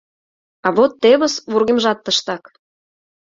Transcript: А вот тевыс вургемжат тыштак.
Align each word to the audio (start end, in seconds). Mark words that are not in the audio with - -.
А 0.65 0.67
вот 0.77 0.91
тевыс 1.01 1.33
вургемжат 1.51 1.99
тыштак. 2.05 2.43